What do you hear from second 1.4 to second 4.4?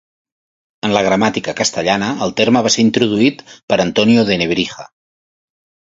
castellana el terme va ser introduït per Antonio